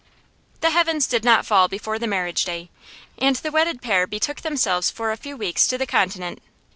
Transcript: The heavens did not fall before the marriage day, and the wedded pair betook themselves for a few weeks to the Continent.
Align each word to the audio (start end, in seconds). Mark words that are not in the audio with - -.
The 0.61 0.71
heavens 0.71 1.05
did 1.05 1.23
not 1.23 1.45
fall 1.45 1.67
before 1.67 1.99
the 1.99 2.07
marriage 2.07 2.43
day, 2.43 2.71
and 3.19 3.35
the 3.35 3.51
wedded 3.51 3.83
pair 3.83 4.07
betook 4.07 4.41
themselves 4.41 4.89
for 4.89 5.11
a 5.11 5.15
few 5.15 5.37
weeks 5.37 5.67
to 5.67 5.77
the 5.77 5.85
Continent. 5.85 6.39